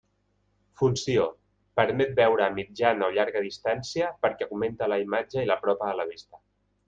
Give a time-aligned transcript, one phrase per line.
[0.81, 1.25] Funció:
[1.79, 6.09] permet veure a mitjana o llarga distància perquè augmenta la imatge i l'apropa a la
[6.15, 6.43] vista.